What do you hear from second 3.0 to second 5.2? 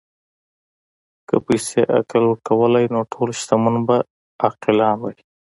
ټول شتمن به عاقلان وای.